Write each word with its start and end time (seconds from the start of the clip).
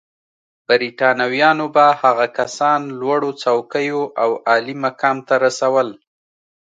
برېټانویانو 0.67 1.65
به 1.75 1.85
هغه 2.01 2.27
کسان 2.37 2.81
لوړو 2.99 3.31
څوکیو 3.41 4.01
او 4.21 4.31
عالي 4.47 4.75
مقام 4.85 5.17
ته 5.27 5.35
رسول. 5.45 5.89